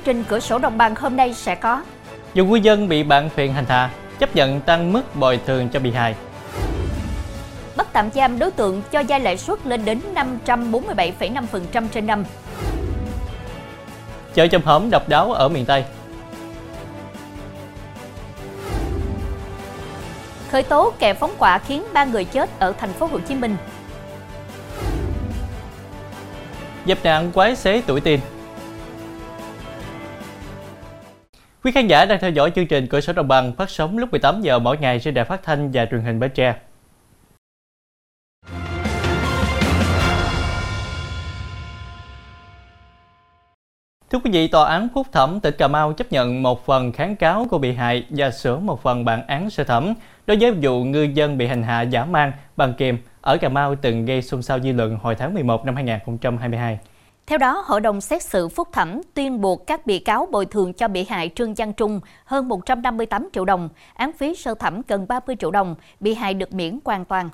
[0.00, 1.82] Chương trình cửa sổ đồng bằng hôm nay sẽ có
[2.34, 5.80] Dù ngư dân bị bạn phiền hành hạ, chấp nhận tăng mức bồi thường cho
[5.80, 6.14] bị hại.
[7.76, 12.24] Bắt tạm giam đối tượng cho vay lãi suất lên đến 547,5% trên năm.
[14.34, 15.84] Chợ chầm hổm độc đáo ở miền Tây.
[20.50, 23.56] Khởi tố kẻ phóng hỏa khiến ba người chết ở thành phố Hồ Chí Minh.
[26.84, 28.20] Dập nạn quái xế tuổi teen.
[31.64, 34.10] Quý khán giả đang theo dõi chương trình Cửa sổ Đồng bằng phát sóng lúc
[34.10, 36.54] 18 giờ mỗi ngày trên đài phát thanh và truyền hình Bến Tre.
[44.10, 47.16] Thưa quý vị, Tòa án Phúc thẩm tỉnh Cà Mau chấp nhận một phần kháng
[47.16, 49.94] cáo của bị hại và sửa một phần bản án sơ thẩm
[50.26, 53.74] đối với vụ ngư dân bị hành hạ giả mang bằng kiềm ở Cà Mau
[53.74, 56.78] từng gây xôn xao dư luận hồi tháng 11 năm 2022.
[57.30, 60.72] Theo đó, Hội đồng xét xử phúc thẩm tuyên buộc các bị cáo bồi thường
[60.72, 65.06] cho bị hại Trương Giang Trung hơn 158 triệu đồng, án phí sơ thẩm gần
[65.08, 67.30] 30 triệu đồng, bị hại được miễn hoàn toàn.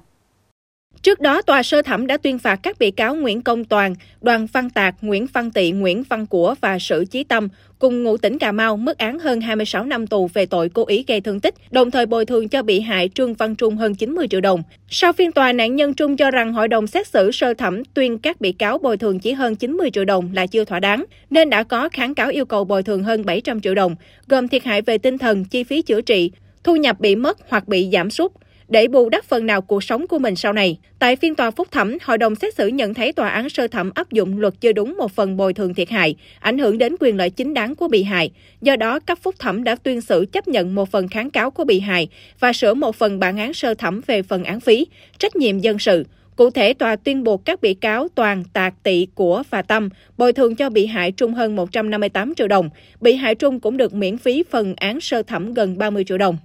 [1.02, 4.46] Trước đó, tòa sơ thẩm đã tuyên phạt các bị cáo Nguyễn Công Toàn, Đoàn
[4.52, 8.38] Văn Tạc, Nguyễn Văn Tị, Nguyễn Văn Của và Sử Chí Tâm cùng ngụ tỉnh
[8.38, 11.54] Cà Mau mức án hơn 26 năm tù về tội cố ý gây thương tích,
[11.70, 14.62] đồng thời bồi thường cho bị hại Trương Văn Trung hơn 90 triệu đồng.
[14.88, 18.18] Sau phiên tòa, nạn nhân Trung cho rằng hội đồng xét xử sơ thẩm tuyên
[18.18, 21.50] các bị cáo bồi thường chỉ hơn 90 triệu đồng là chưa thỏa đáng, nên
[21.50, 23.96] đã có kháng cáo yêu cầu bồi thường hơn 700 triệu đồng,
[24.28, 26.30] gồm thiệt hại về tinh thần, chi phí chữa trị,
[26.64, 28.32] thu nhập bị mất hoặc bị giảm sút,
[28.68, 30.78] để bù đắp phần nào cuộc sống của mình sau này.
[30.98, 33.90] Tại phiên tòa phúc thẩm, hội đồng xét xử nhận thấy tòa án sơ thẩm
[33.94, 37.16] áp dụng luật chưa đúng một phần bồi thường thiệt hại, ảnh hưởng đến quyền
[37.16, 38.30] lợi chính đáng của bị hại.
[38.62, 41.64] Do đó, cấp phúc thẩm đã tuyên xử chấp nhận một phần kháng cáo của
[41.64, 42.08] bị hại
[42.40, 44.86] và sửa một phần bản án sơ thẩm về phần án phí,
[45.18, 46.04] trách nhiệm dân sự.
[46.36, 49.88] Cụ thể, tòa tuyên buộc các bị cáo Toàn, Tạc, Tị, Của và Tâm
[50.18, 52.70] bồi thường cho bị hại Trung hơn 158 triệu đồng.
[53.00, 56.36] Bị hại Trung cũng được miễn phí phần án sơ thẩm gần 30 triệu đồng.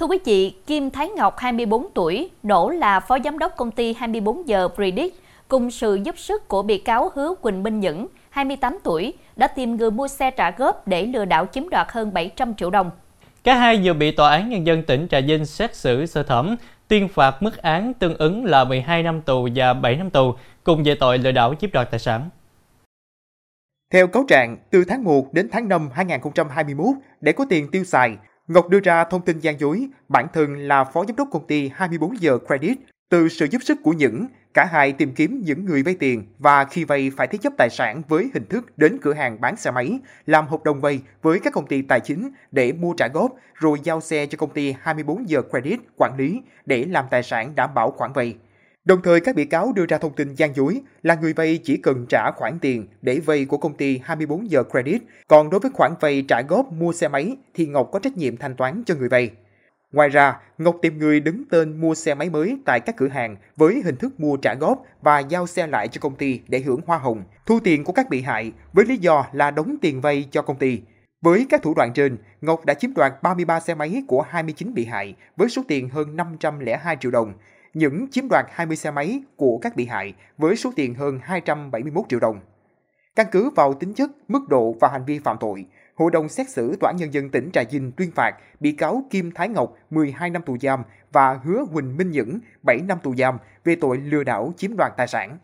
[0.00, 3.94] Thưa quý vị, Kim Thái Ngọc 24 tuổi, nổ là phó giám đốc công ty
[3.94, 5.14] 24 giờ Predict,
[5.48, 9.76] cùng sự giúp sức của bị cáo Hứa Quỳnh Minh Nhẫn, 28 tuổi, đã tìm
[9.76, 12.90] người mua xe trả góp để lừa đảo chiếm đoạt hơn 700 triệu đồng.
[13.44, 16.56] Cả hai vừa bị Tòa án Nhân dân tỉnh Trà Vinh xét xử sơ thẩm,
[16.88, 20.34] tuyên phạt mức án tương ứng là 12 năm tù và 7 năm tù,
[20.64, 22.28] cùng về tội lừa đảo chiếm đoạt tài sản.
[23.92, 26.86] Theo cáo trạng, từ tháng 1 đến tháng 5 2021,
[27.20, 28.16] để có tiền tiêu xài,
[28.50, 31.70] Ngọc đưa ra thông tin gian dối, bản thân là phó giám đốc công ty
[31.74, 32.78] 24 giờ Credit.
[33.10, 36.64] Từ sự giúp sức của những, cả hai tìm kiếm những người vay tiền và
[36.64, 39.70] khi vay phải thế chấp tài sản với hình thức đến cửa hàng bán xe
[39.70, 43.32] máy, làm hợp đồng vay với các công ty tài chính để mua trả góp
[43.54, 47.52] rồi giao xe cho công ty 24 giờ Credit quản lý để làm tài sản
[47.54, 48.34] đảm bảo khoản vay.
[48.84, 51.76] Đồng thời các bị cáo đưa ra thông tin gian dối là người vay chỉ
[51.76, 55.70] cần trả khoản tiền để vay của công ty 24 giờ credit, còn đối với
[55.74, 58.94] khoản vay trả góp mua xe máy thì Ngọc có trách nhiệm thanh toán cho
[58.94, 59.30] người vay.
[59.92, 63.36] Ngoài ra, Ngọc tìm người đứng tên mua xe máy mới tại các cửa hàng
[63.56, 66.80] với hình thức mua trả góp và giao xe lại cho công ty để hưởng
[66.86, 70.28] hoa hồng, thu tiền của các bị hại với lý do là đóng tiền vay
[70.30, 70.80] cho công ty.
[71.22, 74.84] Với các thủ đoạn trên, Ngọc đã chiếm đoạt 33 xe máy của 29 bị
[74.84, 77.32] hại với số tiền hơn 502 triệu đồng,
[77.74, 82.04] những chiếm đoạt 20 xe máy của các bị hại với số tiền hơn 271
[82.08, 82.40] triệu đồng.
[83.16, 85.66] Căn cứ vào tính chất, mức độ và hành vi phạm tội,
[86.00, 89.04] Hội đồng xét xử Tòa án Nhân dân tỉnh Trà Vinh tuyên phạt bị cáo
[89.10, 90.82] Kim Thái Ngọc 12 năm tù giam
[91.12, 94.92] và Hứa Huỳnh Minh Nhẫn 7 năm tù giam về tội lừa đảo chiếm đoạt
[94.96, 95.38] tài sản.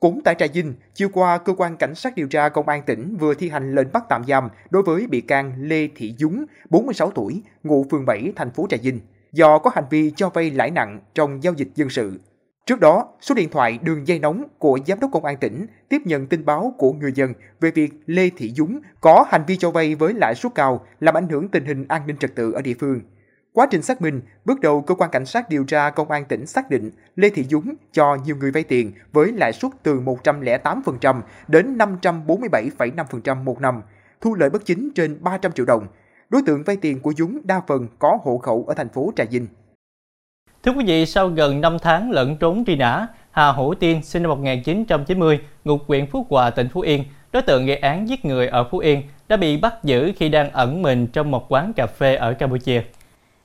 [0.00, 3.16] Cũng tại Trà Vinh, chiều qua, cơ quan cảnh sát điều tra công an tỉnh
[3.16, 7.10] vừa thi hành lệnh bắt tạm giam đối với bị can Lê Thị Dúng, 46
[7.10, 9.00] tuổi, ngụ phường 7, thành phố Trà Vinh
[9.32, 12.20] do có hành vi cho vay lãi nặng trong giao dịch dân sự.
[12.66, 16.02] Trước đó, số điện thoại đường dây nóng của Giám đốc Công an tỉnh tiếp
[16.04, 19.70] nhận tin báo của người dân về việc Lê Thị Dúng có hành vi cho
[19.70, 22.62] vay với lãi suất cao làm ảnh hưởng tình hình an ninh trật tự ở
[22.62, 23.00] địa phương.
[23.52, 26.46] Quá trình xác minh, bước đầu cơ quan cảnh sát điều tra công an tỉnh
[26.46, 31.20] xác định Lê Thị Dúng cho nhiều người vay tiền với lãi suất từ 108%
[31.48, 33.82] đến 547,5% một năm,
[34.20, 35.86] thu lợi bất chính trên 300 triệu đồng,
[36.30, 39.24] đối tượng vay tiền của Dũng đa phần có hộ khẩu ở thành phố Trà
[39.30, 39.46] Vinh.
[40.62, 44.22] Thưa quý vị, sau gần 5 tháng lẫn trốn truy nã, Hà Hữu Tiên sinh
[44.22, 48.48] năm 1990, ngụ huyện Phú Hòa, tỉnh Phú Yên, đối tượng gây án giết người
[48.48, 51.86] ở Phú Yên, đã bị bắt giữ khi đang ẩn mình trong một quán cà
[51.86, 52.82] phê ở Campuchia.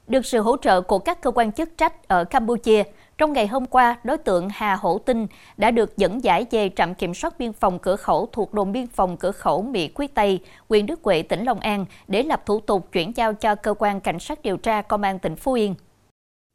[0.07, 2.83] Được sự hỗ trợ của các cơ quan chức trách ở Campuchia,
[3.17, 5.27] trong ngày hôm qua, đối tượng Hà Hổ Tinh
[5.57, 8.87] đã được dẫn giải về trạm kiểm soát biên phòng cửa khẩu thuộc đồn biên
[8.87, 10.39] phòng cửa khẩu Mỹ Quý Tây,
[10.69, 14.01] huyện Đức Huệ, tỉnh Long An để lập thủ tục chuyển giao cho cơ quan
[14.01, 15.75] cảnh sát điều tra công an tỉnh Phú Yên.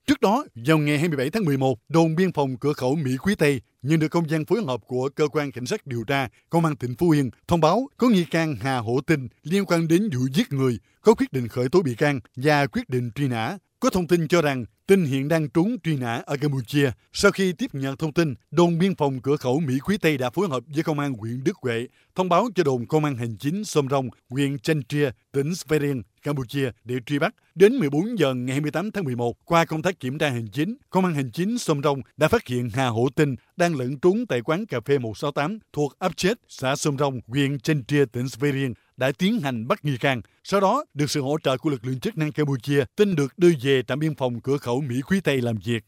[0.07, 3.61] Trước đó, vào ngày 27 tháng 11, đồn biên phòng cửa khẩu Mỹ Quý Tây
[3.83, 6.77] nhận được công gian phối hợp của cơ quan cảnh sát điều tra công an
[6.77, 10.21] tỉnh Phú Yên thông báo có nghi can Hà Hổ Tinh liên quan đến vụ
[10.33, 13.59] giết người, có quyết định khởi tố bị can và quyết định truy nã.
[13.81, 16.91] Có thông tin cho rằng Tinh hiện đang trốn truy nã ở Campuchia.
[17.13, 20.31] Sau khi tiếp nhận thông tin, đồn biên phòng cửa khẩu Mỹ Quý Tây đã
[20.31, 23.37] phối hợp với công an huyện Đức Huệ thông báo cho đồn công an hành
[23.39, 27.35] chính Sông Rồng, huyện Chanh Tria, tỉnh Sverigen, Campuchia để truy bắt.
[27.55, 31.05] Đến 14 giờ ngày 28 tháng 11, qua công tác kiểm tra hành chính, công
[31.05, 34.41] an hành chính Sông Rong đã phát hiện Hà Hổ Tinh đang lẫn trốn tại
[34.43, 38.73] quán cà phê 168 thuộc ấp Chết, xã Sông Rong, huyện Chanh Tria, tỉnh Sverigen
[38.97, 40.21] đã tiến hành bắt nghi can.
[40.45, 43.51] Sau đó, được sự hỗ trợ của lực lượng chức năng Campuchia, Tinh được đưa
[43.63, 45.85] về trạm biên phòng cửa khẩu Mỹ Quý Tây làm việc.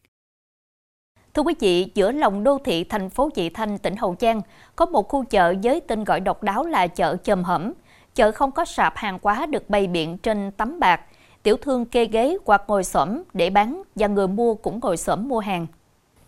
[1.33, 4.41] Thưa quý vị, giữa lòng đô thị thành phố Vị Thanh, tỉnh Hậu Giang,
[4.75, 7.73] có một khu chợ với tên gọi độc đáo là chợ chầm hẩm.
[8.15, 11.01] Chợ không có sạp hàng hóa được bày biện trên tấm bạc.
[11.43, 15.27] Tiểu thương kê ghế hoặc ngồi xổm để bán và người mua cũng ngồi xổm
[15.27, 15.67] mua hàng.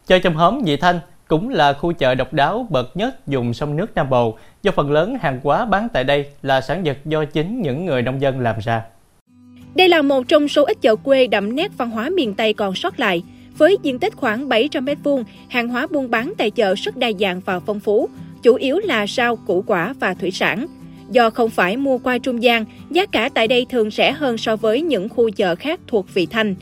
[0.07, 3.75] Chợ chầm hẩm Vị Thanh cũng là khu chợ độc đáo bậc nhất dùng sông
[3.75, 7.25] nước Nam Bộ, do phần lớn hàng hóa bán tại đây là sản vật do
[7.25, 8.83] chính những người nông dân làm ra.
[9.75, 12.75] Đây là một trong số ít chợ quê đậm nét văn hóa miền Tây còn
[12.75, 13.23] sót lại.
[13.57, 17.41] Với diện tích khoảng 700 m2, hàng hóa buôn bán tại chợ rất đa dạng
[17.45, 18.09] và phong phú,
[18.43, 20.67] chủ yếu là rau, củ quả và thủy sản.
[21.09, 24.55] Do không phải mua qua trung gian, giá cả tại đây thường rẻ hơn so
[24.55, 26.55] với những khu chợ khác thuộc Vị Thanh.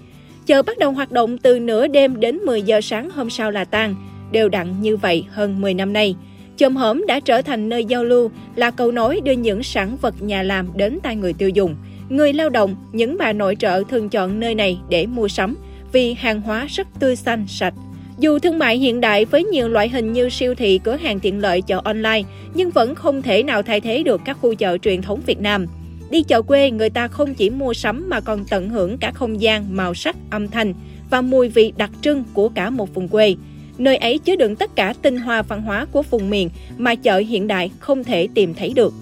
[0.46, 3.66] Chợ bắt đầu hoạt động từ nửa đêm đến 10 giờ sáng hôm sau là
[3.66, 3.96] tan
[4.32, 6.16] đều đặn như vậy hơn 10 năm nay.
[6.58, 10.22] Chôm hổm đã trở thành nơi giao lưu, là cầu nối đưa những sản vật
[10.22, 11.76] nhà làm đến tay người tiêu dùng.
[12.10, 15.56] Người lao động, những bà nội trợ thường chọn nơi này để mua sắm
[15.92, 17.74] vì hàng hóa rất tươi xanh, sạch.
[18.18, 21.42] Dù thương mại hiện đại với nhiều loại hình như siêu thị, cửa hàng tiện
[21.42, 22.22] lợi, chợ online,
[22.54, 25.66] nhưng vẫn không thể nào thay thế được các khu chợ truyền thống Việt Nam.
[26.10, 29.42] Đi chợ quê, người ta không chỉ mua sắm mà còn tận hưởng cả không
[29.42, 30.74] gian, màu sắc, âm thanh
[31.10, 33.36] và mùi vị đặc trưng của cả một vùng quê.
[33.78, 37.18] Nơi ấy chứa đựng tất cả tinh hoa văn hóa của vùng miền mà chợ
[37.18, 38.94] hiện đại không thể tìm thấy được.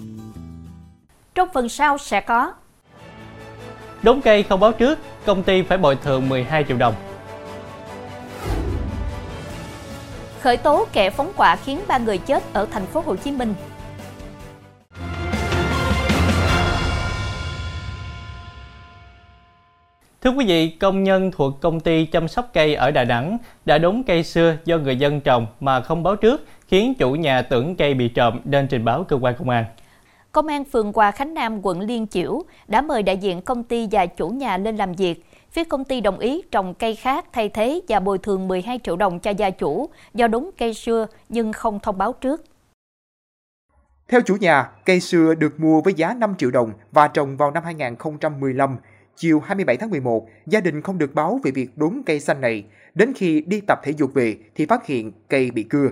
[1.34, 2.52] Trong phần sau sẽ có
[4.02, 6.94] Đốn cây không báo trước, công ty phải bồi thường 12 triệu đồng.
[10.42, 13.54] Khởi tố kẻ phóng quả khiến ba người chết ở thành phố Hồ Chí Minh.
[20.22, 23.78] Thưa quý vị, công nhân thuộc công ty chăm sóc cây ở Đà Nẵng đã
[23.78, 27.76] đốn cây xưa do người dân trồng mà không báo trước, khiến chủ nhà tưởng
[27.76, 29.64] cây bị trộm nên trình báo cơ quan công an.
[30.32, 33.88] Công an phường Hòa Khánh Nam, quận Liên Chiểu đã mời đại diện công ty
[33.90, 35.24] và chủ nhà lên làm việc.
[35.52, 38.96] Phía công ty đồng ý trồng cây khác thay thế và bồi thường 12 triệu
[38.96, 42.44] đồng cho gia chủ do đốn cây xưa nhưng không thông báo trước.
[44.08, 47.50] Theo chủ nhà, cây xưa được mua với giá 5 triệu đồng và trồng vào
[47.50, 48.76] năm 2015
[49.16, 52.64] Chiều 27 tháng 11, gia đình không được báo về việc đốn cây xanh này.
[52.94, 55.88] Đến khi đi tập thể dục về thì phát hiện cây bị cưa.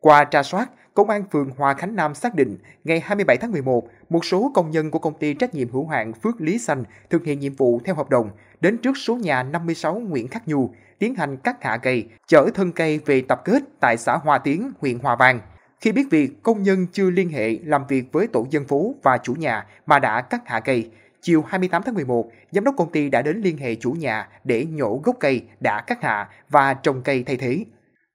[0.00, 3.88] Qua tra soát, Công an phường Hòa Khánh Nam xác định ngày 27 tháng 11,
[4.08, 7.24] một số công nhân của công ty trách nhiệm hữu hạn Phước Lý Xanh thực
[7.24, 8.30] hiện nhiệm vụ theo hợp đồng
[8.60, 12.72] đến trước số nhà 56 Nguyễn Khắc Nhu tiến hành cắt hạ cây, chở thân
[12.72, 15.40] cây về tập kết tại xã Hòa Tiến, huyện Hòa Vang.
[15.80, 19.18] Khi biết việc công nhân chưa liên hệ làm việc với tổ dân phố và
[19.18, 20.90] chủ nhà mà đã cắt hạ cây,
[21.26, 24.64] Chiều 28 tháng 11, giám đốc công ty đã đến liên hệ chủ nhà để
[24.64, 27.64] nhổ gốc cây đã cắt hạ và trồng cây thay thế.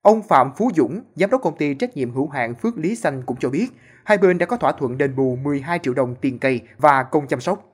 [0.02, 3.24] Ông Phạm Phú Dũng, giám đốc công ty trách nhiệm hữu hạn Phước Lý Xanh
[3.26, 3.68] cũng cho biết,
[4.04, 7.28] hai bên đã có thỏa thuận đền bù 12 triệu đồng tiền cây và công
[7.28, 7.71] chăm sóc.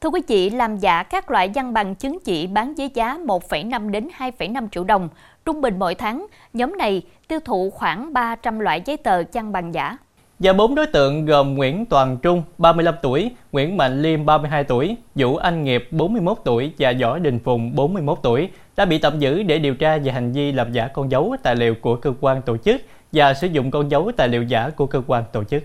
[0.00, 3.90] Thưa quý vị, làm giả các loại văn bằng chứng chỉ bán với giá 1,5
[3.90, 5.08] đến 2,5 triệu đồng.
[5.44, 9.74] Trung bình mỗi tháng, nhóm này tiêu thụ khoảng 300 loại giấy tờ văn bằng
[9.74, 9.96] giả
[10.38, 14.96] và bốn đối tượng gồm Nguyễn Toàn Trung, 35 tuổi, Nguyễn Mạnh Liêm, 32 tuổi,
[15.14, 19.42] Vũ Anh Nghiệp, 41 tuổi và Võ Đình Phùng, 41 tuổi đã bị tạm giữ
[19.42, 22.42] để điều tra về hành vi làm giả con dấu tài liệu của cơ quan
[22.42, 22.80] tổ chức
[23.12, 25.62] và sử dụng con dấu tài liệu giả của cơ quan tổ chức.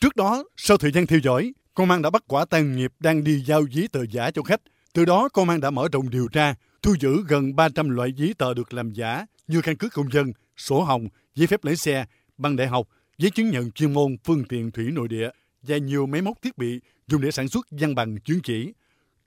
[0.00, 3.24] Trước đó, sau thời gian theo dõi, công an đã bắt quả tang Nghiệp đang
[3.24, 4.60] đi giao giấy tờ giả cho khách.
[4.92, 8.34] Từ đó, công an đã mở rộng điều tra, thu giữ gần 300 loại giấy
[8.38, 12.04] tờ được làm giả như căn cước công dân, sổ hồng, giấy phép lái xe,
[12.38, 12.88] bằng đại học,
[13.18, 15.30] giấy chứng nhận chuyên môn phương tiện thủy nội địa
[15.62, 18.72] và nhiều máy móc thiết bị dùng để sản xuất văn bằng chứng chỉ.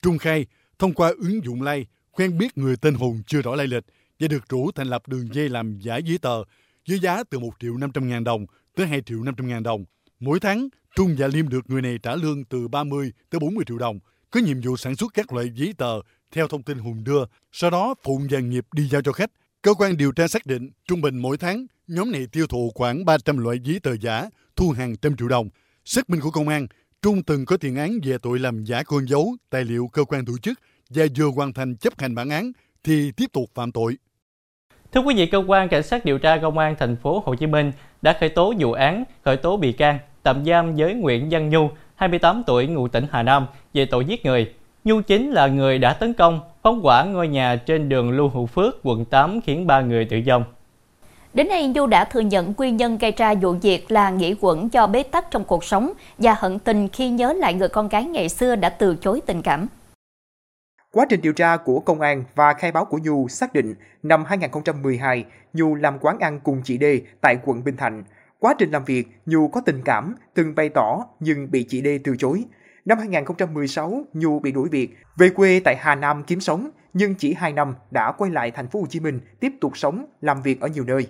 [0.02, 0.46] Trung khai,
[0.80, 3.84] thông qua ứng dụng Lay, quen biết người tên Hùng chưa rõ lai lịch
[4.20, 6.44] và được rủ thành lập đường dây làm giả giấy tờ
[6.88, 9.86] với giá từ 1 triệu 500 ngàn đồng tới 2 triệu 500 ngàn đồng.
[10.20, 13.78] Mỗi tháng, Trung và Liêm được người này trả lương từ 30 tới 40 triệu
[13.78, 14.00] đồng,
[14.32, 17.70] có nhiệm vụ sản xuất các loại giấy tờ theo thông tin Hùng đưa, sau
[17.70, 19.32] đó Phụng và Nghiệp đi giao cho khách.
[19.62, 23.06] Cơ quan điều tra xác định trung bình mỗi tháng nhóm này tiêu thụ khoảng
[23.06, 25.50] 300 loại giấy tờ giả, thu hàng trăm triệu đồng.
[25.86, 26.68] Xác minh của công an,
[27.02, 30.26] Trung từng có tiền án về tội làm giả con dấu, tài liệu cơ quan
[30.26, 30.60] tổ chức
[30.90, 32.52] và vừa hoàn thành chấp hành bản án
[32.84, 33.98] thì tiếp tục phạm tội.
[34.94, 37.48] Thưa quý vị, cơ quan cảnh sát điều tra công an thành phố Hồ Chí
[37.48, 41.50] Minh đã khởi tố vụ án, khởi tố bị can, tạm giam với Nguyễn Văn
[41.50, 44.54] Nhu, 28 tuổi ngụ tỉnh Hà Nam về tội giết người.
[44.84, 48.46] Nhu chính là người đã tấn công, phóng hỏa ngôi nhà trên đường Lưu Hữu
[48.46, 50.44] Phước, quận 8 khiến ba người tử vong.
[51.34, 54.70] Đến nay, Nhu đã thừa nhận nguyên nhân gây ra vụ việc là nghĩ quẩn
[54.74, 58.04] do bế tắc trong cuộc sống và hận tình khi nhớ lại người con gái
[58.04, 59.68] ngày xưa đã từ chối tình cảm.
[60.92, 64.26] Quá trình điều tra của công an và khai báo của Nhu xác định năm
[64.26, 66.84] 2012, Nhu làm quán ăn cùng chị D
[67.22, 68.04] tại quận Bình Thạnh.
[68.40, 71.88] Quá trình làm việc, Nhu có tình cảm, từng bày tỏ nhưng bị chị D
[72.04, 72.44] từ chối.
[72.86, 77.34] Năm 2016, Nhu bị đuổi việc, về quê tại Hà Nam kiếm sống, nhưng chỉ
[77.34, 80.62] 2 năm đã quay lại thành phố Hồ Chí Minh tiếp tục sống, làm việc
[80.62, 81.08] ở nhiều nơi.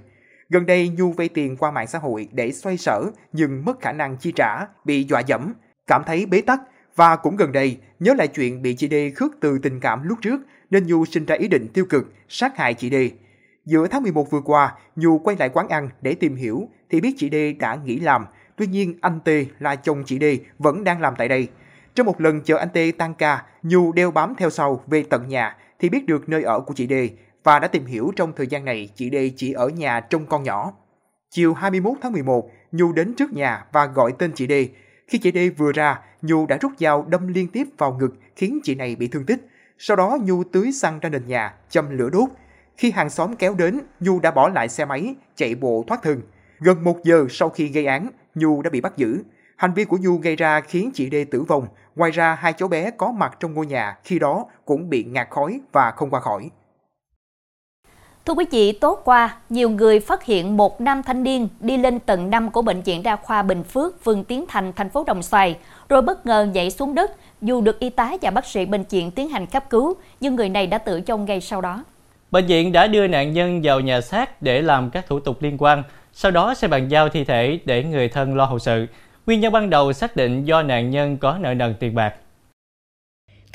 [0.49, 3.91] Gần đây, Nhu vay tiền qua mạng xã hội để xoay sở nhưng mất khả
[3.91, 5.53] năng chi trả, bị dọa dẫm,
[5.87, 6.59] cảm thấy bế tắc
[6.97, 10.17] và cũng gần đây nhớ lại chuyện bị chị D khước từ tình cảm lúc
[10.21, 12.95] trước nên Nhu sinh ra ý định tiêu cực sát hại chị D.
[13.65, 17.13] Giữa tháng 11 vừa qua, Nhu quay lại quán ăn để tìm hiểu thì biết
[17.17, 18.25] chị D đã nghỉ làm.
[18.55, 20.23] Tuy nhiên anh T là chồng chị D
[20.59, 21.47] vẫn đang làm tại đây.
[21.95, 25.27] Trong một lần chờ anh T tan ca, Nhu đeo bám theo sau về tận
[25.27, 26.93] nhà thì biết được nơi ở của chị D
[27.43, 30.43] và đã tìm hiểu trong thời gian này chị D chỉ ở nhà trông con
[30.43, 30.73] nhỏ.
[31.29, 34.51] Chiều 21 tháng 11, Nhu đến trước nhà và gọi tên chị D.
[35.07, 38.59] Khi chị D vừa ra, Nhu đã rút dao đâm liên tiếp vào ngực khiến
[38.63, 39.47] chị này bị thương tích.
[39.77, 42.29] Sau đó Nhu tưới xăng ra nền nhà, châm lửa đốt.
[42.77, 46.21] Khi hàng xóm kéo đến, Nhu đã bỏ lại xe máy, chạy bộ thoát thân.
[46.59, 49.23] Gần một giờ sau khi gây án, Nhu đã bị bắt giữ.
[49.55, 51.67] Hành vi của Nhu gây ra khiến chị D tử vong.
[51.95, 55.27] Ngoài ra, hai cháu bé có mặt trong ngôi nhà khi đó cũng bị ngạt
[55.29, 56.49] khói và không qua khỏi.
[58.27, 61.99] Thưa quý vị, tối qua, nhiều người phát hiện một nam thanh niên đi lên
[61.99, 65.23] tầng 5 của Bệnh viện Đa khoa Bình Phước, phường Tiến Thành, thành phố Đồng
[65.23, 65.55] Xoài,
[65.89, 67.11] rồi bất ngờ nhảy xuống đất.
[67.41, 70.49] Dù được y tá và bác sĩ bệnh viện tiến hành cấp cứu, nhưng người
[70.49, 71.83] này đã tử vong ngay sau đó.
[72.31, 75.57] Bệnh viện đã đưa nạn nhân vào nhà xác để làm các thủ tục liên
[75.57, 78.85] quan, sau đó sẽ bàn giao thi thể để người thân lo hậu sự.
[79.25, 82.13] Nguyên nhân ban đầu xác định do nạn nhân có nợ nần tiền bạc.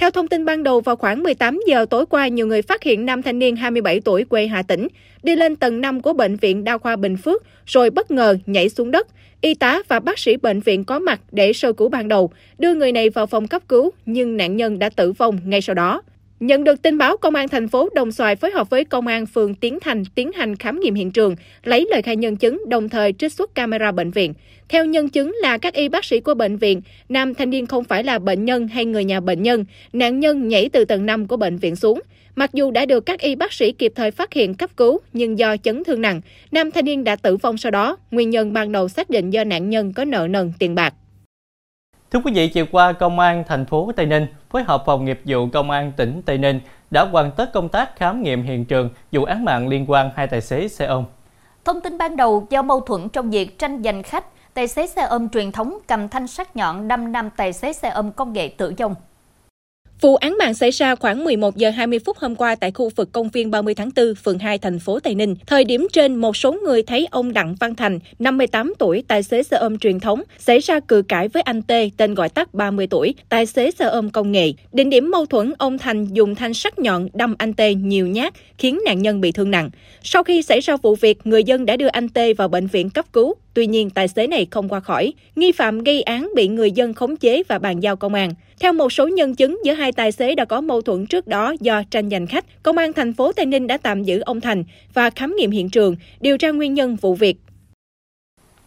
[0.03, 3.07] Theo thông tin ban đầu, vào khoảng 18 giờ tối qua, nhiều người phát hiện
[3.07, 4.89] nam thanh niên 27 tuổi quê Hà Tĩnh
[5.23, 8.69] đi lên tầng 5 của Bệnh viện Đa khoa Bình Phước rồi bất ngờ nhảy
[8.69, 9.07] xuống đất.
[9.41, 12.75] Y tá và bác sĩ bệnh viện có mặt để sơ cứu ban đầu, đưa
[12.75, 16.03] người này vào phòng cấp cứu nhưng nạn nhân đã tử vong ngay sau đó.
[16.43, 19.27] Nhận được tin báo, Công an thành phố Đồng Xoài phối hợp với Công an
[19.27, 22.89] phường Tiến Thành tiến hành khám nghiệm hiện trường, lấy lời khai nhân chứng, đồng
[22.89, 24.35] thời trích xuất camera bệnh viện.
[24.69, 27.85] Theo nhân chứng là các y bác sĩ của bệnh viện, nam thanh niên không
[27.85, 31.27] phải là bệnh nhân hay người nhà bệnh nhân, nạn nhân nhảy từ tầng 5
[31.27, 32.01] của bệnh viện xuống.
[32.37, 35.39] Mặc dù đã được các y bác sĩ kịp thời phát hiện cấp cứu, nhưng
[35.39, 36.21] do chấn thương nặng,
[36.53, 37.97] nam thanh niên đã tử vong sau đó.
[38.11, 40.95] Nguyên nhân ban đầu xác định do nạn nhân có nợ nần tiền bạc.
[42.13, 45.21] Thưa quý vị, chiều qua, Công an thành phố Tây Ninh phối hợp phòng nghiệp
[45.25, 48.89] vụ Công an tỉnh Tây Ninh đã hoàn tất công tác khám nghiệm hiện trường
[49.13, 51.05] vụ án mạng liên quan hai tài xế xe ôm.
[51.65, 55.03] Thông tin ban đầu do mâu thuẫn trong việc tranh giành khách, tài xế xe
[55.03, 58.49] ôm truyền thống cầm thanh sắt nhọn đâm nam tài xế xe ôm công nghệ
[58.49, 58.95] tử vong.
[60.03, 63.13] Vụ án mạng xảy ra khoảng 11 giờ 20 phút hôm qua tại khu vực
[63.13, 65.35] công viên 30 tháng 4, phường 2, thành phố Tây Ninh.
[65.47, 69.43] Thời điểm trên, một số người thấy ông Đặng Văn Thành, 58 tuổi, tài xế
[69.43, 72.87] xe ôm truyền thống, xảy ra cự cãi với anh T, tên gọi tắt 30
[72.87, 74.53] tuổi, tài xế xe ôm công nghệ.
[74.73, 78.35] Đỉnh điểm mâu thuẫn, ông Thành dùng thanh sắt nhọn đâm anh T nhiều nhát,
[78.59, 79.71] khiến nạn nhân bị thương nặng.
[80.03, 82.91] Sau khi xảy ra vụ việc, người dân đã đưa anh T vào bệnh viện
[82.91, 83.35] cấp cứu.
[83.55, 85.13] Tuy nhiên, tài xế này không qua khỏi.
[85.37, 88.31] Nghi phạm gây án bị người dân khống chế và bàn giao công an.
[88.63, 91.55] Theo một số nhân chứng, giữa hai tài xế đã có mâu thuẫn trước đó
[91.61, 92.45] do tranh giành khách.
[92.63, 94.65] Công an thành phố Tây Ninh đã tạm giữ ông Thành
[94.95, 97.37] và khám nghiệm hiện trường, điều tra nguyên nhân vụ việc.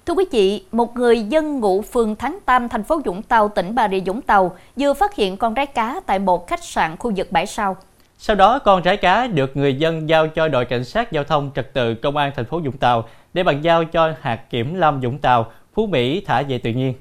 [0.06, 3.76] Thưa quý vị, một người dân ngụ phường Thắng Tam, thành phố Vũng Tàu, tỉnh
[3.76, 7.12] Bà Rịa Vũng Tàu vừa phát hiện con rái cá tại một khách sạn khu
[7.16, 7.78] vực bãi sau.
[8.18, 11.52] Sau đó, con rái cá được người dân giao cho đội cảnh sát giao thông
[11.56, 15.02] trật tự công an thành phố Vũng Tàu để bàn giao cho hạt kiểm lâm
[15.02, 16.94] Vũng Tàu, Phú Mỹ thả về tự nhiên.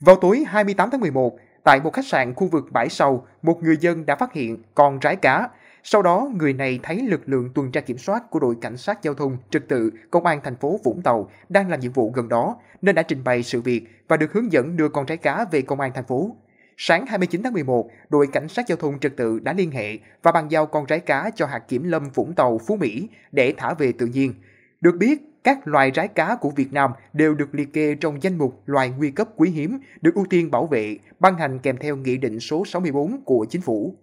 [0.00, 3.76] Vào tối 28 tháng 11, tại một khách sạn khu vực bãi sau, một người
[3.80, 5.48] dân đã phát hiện con rái cá.
[5.82, 9.02] Sau đó, người này thấy lực lượng tuần tra kiểm soát của đội cảnh sát
[9.02, 12.28] giao thông trật tự công an thành phố Vũng Tàu đang làm nhiệm vụ gần
[12.28, 15.44] đó nên đã trình bày sự việc và được hướng dẫn đưa con trái cá
[15.50, 16.36] về công an thành phố.
[16.76, 20.32] Sáng 29 tháng 11, đội cảnh sát giao thông trật tự đã liên hệ và
[20.32, 23.74] bàn giao con trái cá cho hạt kiểm lâm Vũng Tàu Phú Mỹ để thả
[23.74, 24.34] về tự nhiên.
[24.80, 28.38] Được biết, các loài rái cá của Việt Nam đều được liệt kê trong danh
[28.38, 31.96] mục loài nguy cấp quý hiếm được ưu tiên bảo vệ, ban hành kèm theo
[31.96, 33.94] Nghị định số 64 của Chính phủ.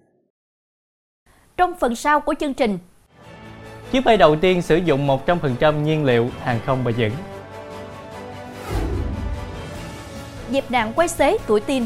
[1.58, 2.78] Trong phần sau của chương trình,
[3.92, 7.12] Chiếc bay đầu tiên sử dụng 100% nhiên liệu hàng không bền vững.
[10.50, 11.86] dịp nạn quay xế tuổi tin,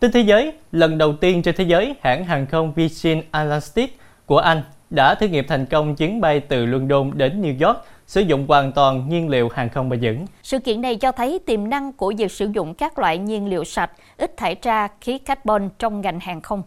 [0.00, 4.38] Tin thế giới, lần đầu tiên trên thế giới, hãng hàng không Virgin Atlantic của
[4.38, 8.46] Anh đã thử nghiệm thành công chuyến bay từ London đến New York sử dụng
[8.48, 10.26] hoàn toàn nhiên liệu hàng không bền vững.
[10.42, 13.64] Sự kiện này cho thấy tiềm năng của việc sử dụng các loại nhiên liệu
[13.64, 16.62] sạch, ít thải ra khí carbon trong ngành hàng không.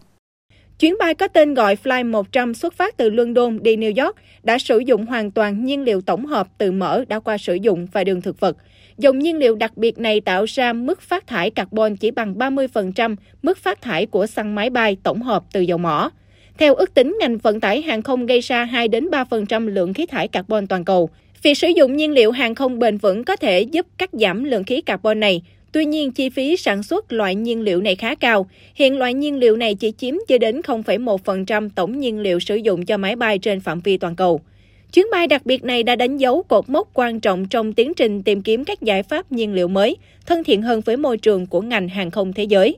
[0.82, 4.58] Chuyến bay có tên gọi Fly 100 xuất phát từ London đi New York đã
[4.58, 8.04] sử dụng hoàn toàn nhiên liệu tổng hợp từ mỡ đã qua sử dụng và
[8.04, 8.58] đường thực vật.
[8.98, 13.16] Dòng nhiên liệu đặc biệt này tạo ra mức phát thải carbon chỉ bằng 30%
[13.42, 16.12] mức phát thải của xăng máy bay tổng hợp từ dầu mỏ.
[16.58, 20.06] Theo ước tính, ngành vận tải hàng không gây ra 2 đến 3% lượng khí
[20.06, 21.10] thải carbon toàn cầu.
[21.44, 24.64] Việc sử dụng nhiên liệu hàng không bền vững có thể giúp cắt giảm lượng
[24.64, 25.42] khí carbon này.
[25.72, 28.50] Tuy nhiên, chi phí sản xuất loại nhiên liệu này khá cao.
[28.76, 32.86] Hiện loại nhiên liệu này chỉ chiếm chưa đến 0,1% tổng nhiên liệu sử dụng
[32.86, 34.42] cho máy bay trên phạm vi toàn cầu.
[34.94, 38.24] Chuyến bay đặc biệt này đã đánh dấu cột mốc quan trọng trong tiến trình
[38.24, 41.62] tìm kiếm các giải pháp nhiên liệu mới, thân thiện hơn với môi trường của
[41.62, 42.78] ngành hàng không thế giới.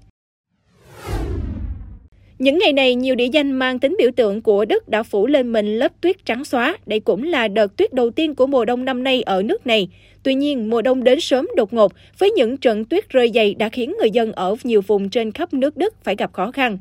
[2.40, 5.52] Những ngày này, nhiều địa danh mang tính biểu tượng của Đức đã phủ lên
[5.52, 6.78] mình lớp tuyết trắng xóa.
[6.86, 9.88] Đây cũng là đợt tuyết đầu tiên của mùa đông năm nay ở nước này.
[10.24, 13.70] Tuy nhiên, mùa đông đến sớm đột ngột với những trận tuyết rơi dày đã
[13.70, 16.78] khiến người dân ở nhiều vùng trên khắp nước Đức phải gặp khó khăn.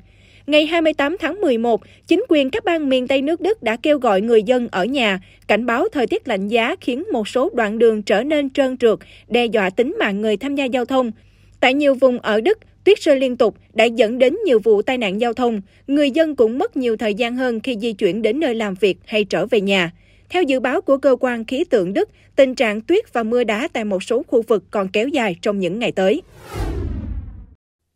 [0.47, 4.21] Ngày 28 tháng 11, chính quyền các bang miền Tây nước Đức đã kêu gọi
[4.21, 8.03] người dân ở nhà, cảnh báo thời tiết lạnh giá khiến một số đoạn đường
[8.03, 11.13] trở nên trơn trượt, đe dọa tính mạng người tham gia giao thông.
[11.61, 14.99] Tại nhiều vùng ở Đức, tuyết rơi liên tục đã dẫn đến nhiều vụ tai
[14.99, 15.61] nạn giao thông.
[15.87, 18.99] Người dân cũng mất nhiều thời gian hơn khi di chuyển đến nơi làm việc
[19.05, 19.93] hay trở về nhà.
[20.29, 23.69] Theo dự báo của cơ quan khí tượng Đức, tình trạng tuyết và mưa đá
[23.73, 26.23] tại một số khu vực còn kéo dài trong những ngày tới.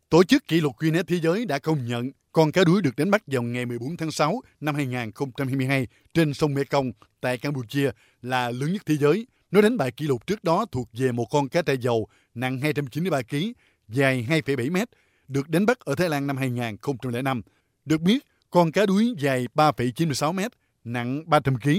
[0.09, 3.11] Tổ chức kỷ lục Guinness Thế giới đã công nhận con cá đuối được đánh
[3.11, 8.73] bắt vào ngày 14 tháng 6 năm 2022 trên sông Mekong tại Campuchia là lớn
[8.73, 9.27] nhất thế giới.
[9.51, 12.59] Nó đánh bại kỷ lục trước đó thuộc về một con cá trai dầu nặng
[12.59, 13.37] 293 kg,
[13.87, 14.89] dài 2,7 mét,
[15.27, 17.41] được đánh bắt ở Thái Lan năm 2005.
[17.85, 20.51] Được biết, con cá đuối dài 3,96 mét,
[20.83, 21.69] nặng 300 kg,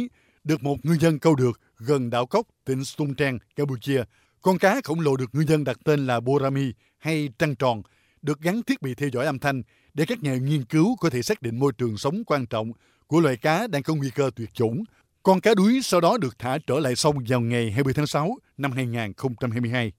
[0.44, 4.02] được một ngư dân câu được gần đảo Cốc, tỉnh Stung Trang, Campuchia.
[4.42, 7.82] Con cá khổng lồ được ngư dân đặt tên là Borami hay Trăng Tròn,
[8.22, 9.62] được gắn thiết bị theo dõi âm thanh
[9.94, 12.72] để các nhà nghiên cứu có thể xác định môi trường sống quan trọng
[13.06, 14.84] của loài cá đang có nguy cơ tuyệt chủng.
[15.22, 18.38] Con cá đuối sau đó được thả trở lại sông vào ngày 20 tháng 6
[18.56, 19.92] năm 2022.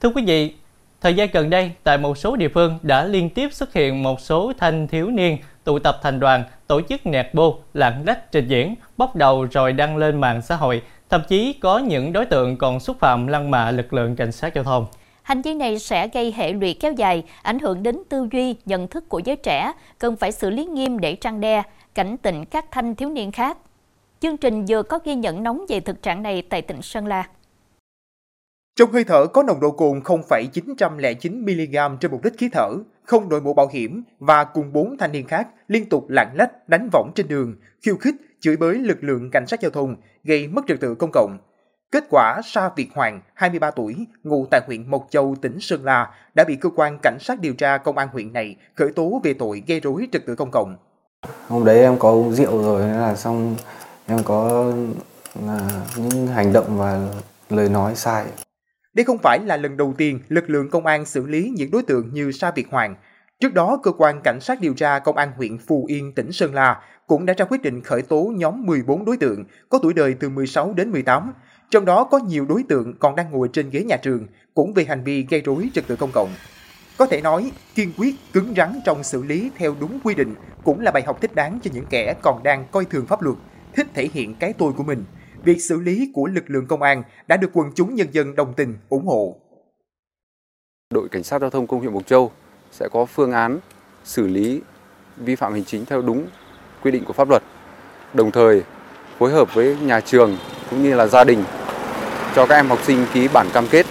[0.00, 0.54] Thưa quý vị,
[1.00, 4.20] thời gian gần đây, tại một số địa phương đã liên tiếp xuất hiện một
[4.20, 8.48] số thanh thiếu niên tụ tập thành đoàn, tổ chức nẹt bô, lạng lách trình
[8.48, 12.56] diễn, bóc đầu rồi đăng lên mạng xã hội Thậm chí có những đối tượng
[12.56, 14.86] còn xúc phạm lăng mạ lực lượng cảnh sát giao thông.
[15.22, 18.88] Hành vi này sẽ gây hệ lụy kéo dài, ảnh hưởng đến tư duy, nhận
[18.88, 21.62] thức của giới trẻ, cần phải xử lý nghiêm để trăng đe,
[21.94, 23.58] cảnh tỉnh các thanh thiếu niên khác.
[24.20, 27.24] Chương trình vừa có ghi nhận nóng về thực trạng này tại tỉnh Sơn La.
[28.76, 32.70] Trong hơi thở có nồng độ cồn 0,909mg trên một lít khí thở,
[33.04, 36.68] không đội mũ bảo hiểm và cùng bốn thanh niên khác liên tục lạng lách
[36.68, 40.46] đánh võng trên đường, khiêu khích, chửi bới lực lượng cảnh sát giao thông, gây
[40.48, 41.38] mất trật tự công cộng.
[41.90, 46.10] Kết quả, Sa Việt Hoàng, 23 tuổi, ngụ tại huyện Mộc Châu, tỉnh Sơn La,
[46.34, 49.34] đã bị cơ quan cảnh sát điều tra công an huyện này khởi tố về
[49.34, 50.76] tội gây rối trật tự công cộng.
[51.48, 53.56] Hôm đấy em có uống rượu rồi nên là xong
[54.06, 54.72] em có
[55.46, 57.08] là những hành động và
[57.50, 58.24] lời nói sai.
[58.96, 61.82] Đây không phải là lần đầu tiên lực lượng công an xử lý những đối
[61.82, 62.94] tượng như Sa Việt Hoàng.
[63.40, 66.54] Trước đó, cơ quan cảnh sát điều tra công an huyện Phù Yên, tỉnh Sơn
[66.54, 70.14] La cũng đã ra quyết định khởi tố nhóm 14 đối tượng có tuổi đời
[70.20, 71.32] từ 16 đến 18,
[71.70, 74.84] trong đó có nhiều đối tượng còn đang ngồi trên ghế nhà trường, cũng về
[74.84, 76.28] hành vi gây rối trật tự công cộng.
[76.98, 80.80] Có thể nói, kiên quyết, cứng rắn trong xử lý theo đúng quy định cũng
[80.80, 83.36] là bài học thích đáng cho những kẻ còn đang coi thường pháp luật,
[83.74, 85.04] thích thể hiện cái tôi của mình.
[85.46, 88.54] Việc xử lý của lực lượng công an đã được quần chúng nhân dân đồng
[88.54, 89.36] tình, ủng hộ.
[90.90, 92.32] Đội Cảnh sát Giao thông Công huyện Mộc Châu
[92.72, 93.58] sẽ có phương án
[94.04, 94.60] xử lý
[95.16, 96.26] vi phạm hành chính theo đúng
[96.82, 97.42] quy định của pháp luật.
[98.14, 98.62] Đồng thời
[99.18, 100.36] phối hợp với nhà trường
[100.70, 101.44] cũng như là gia đình
[102.34, 103.86] cho các em học sinh ký bản cam kết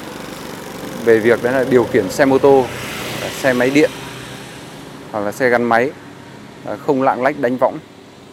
[1.06, 2.66] về việc đó là điều khiển xe mô tô,
[3.32, 3.90] xe máy điện
[5.12, 5.92] hoặc là xe gắn máy
[6.66, 7.80] à, không lạng lách đánh võng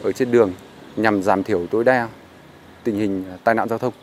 [0.02, 0.52] ở trên đường
[0.96, 2.08] nhằm giảm thiểu tối đa
[2.84, 3.94] tình hình à, tai nạn giao thông.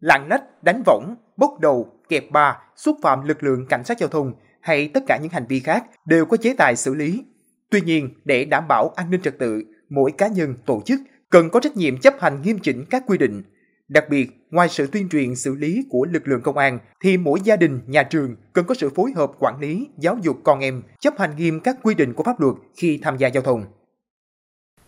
[0.00, 4.08] Lạng lách, đánh võng, bốc đầu, kẹp ba, xúc phạm lực lượng cảnh sát giao
[4.08, 7.24] thông hay tất cả những hành vi khác đều có chế tài xử lý.
[7.70, 11.00] Tuy nhiên, để đảm bảo an ninh trật tự, mỗi cá nhân, tổ chức
[11.30, 13.42] cần có trách nhiệm chấp hành nghiêm chỉnh các quy định.
[13.88, 17.40] Đặc biệt, ngoài sự tuyên truyền xử lý của lực lượng công an, thì mỗi
[17.44, 20.82] gia đình, nhà trường cần có sự phối hợp quản lý, giáo dục con em,
[21.00, 23.64] chấp hành nghiêm các quy định của pháp luật khi tham gia giao thông.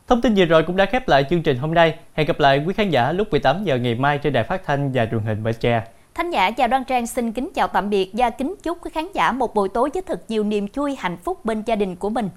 [0.08, 1.94] Thông tin vừa rồi cũng đã khép lại chương trình hôm nay.
[2.14, 4.92] Hẹn gặp lại quý khán giả lúc 18 giờ ngày mai trên đài phát thanh
[4.92, 5.82] và truyền hình Bến Tre.
[6.14, 9.06] Thanh Nhã và Đoan Trang, xin kính chào tạm biệt và kính chúc quý khán
[9.14, 12.10] giả một buổi tối với thật nhiều niềm vui, hạnh phúc bên gia đình của
[12.10, 12.28] mình.